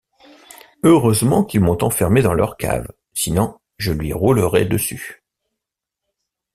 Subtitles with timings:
[0.81, 5.21] Heureusement qu’ils m’ont enfermé dans leur cave, sinon je lui roulerais dessus.